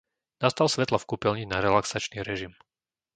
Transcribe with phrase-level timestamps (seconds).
[0.43, 2.53] Nastav svetlá v kúpeľni na relaxačný režim.